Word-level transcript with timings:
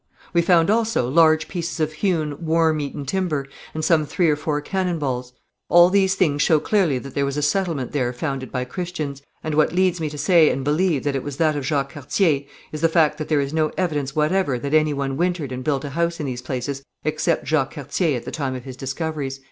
We 0.33 0.41
found 0.41 0.71
also, 0.71 1.07
large 1.07 1.47
pieces 1.47 1.79
of 1.79 1.93
hewn, 1.93 2.43
worm 2.43 2.79
eaten 2.81 3.05
timber, 3.05 3.45
and 3.75 3.85
some 3.85 4.03
three 4.07 4.31
or 4.31 4.35
four 4.35 4.59
cannon 4.59 4.97
balls. 4.97 5.33
All 5.69 5.91
these 5.91 6.15
things 6.15 6.41
show 6.41 6.59
clearly 6.59 6.97
that 6.97 7.13
there 7.13 7.23
was 7.23 7.37
a 7.37 7.43
settlement 7.43 7.91
there 7.91 8.11
founded 8.11 8.51
by 8.51 8.65
Christians; 8.65 9.21
and 9.43 9.53
what 9.53 9.73
leads 9.73 10.01
me 10.01 10.09
to 10.09 10.17
say 10.17 10.49
and 10.49 10.63
believe 10.63 11.03
that 11.03 11.15
it 11.15 11.21
was 11.21 11.37
that 11.37 11.55
of 11.55 11.65
Jacques 11.67 11.93
Cartier 11.93 12.45
is 12.71 12.81
the 12.81 12.89
fact 12.89 13.19
that 13.19 13.27
there 13.27 13.39
is 13.41 13.53
no 13.53 13.69
evidence 13.77 14.15
whatever 14.15 14.57
that 14.57 14.73
any 14.73 14.91
one 14.91 15.17
wintered 15.17 15.51
and 15.51 15.63
built 15.63 15.85
a 15.85 15.91
house 15.91 16.19
in 16.19 16.25
these 16.25 16.41
places 16.41 16.81
except 17.03 17.45
Jacques 17.45 17.75
Cartier 17.75 18.17
at 18.17 18.25
the 18.25 18.31
time 18.31 18.55
of 18.55 18.63
his 18.63 18.75
discoveries." 18.77 19.39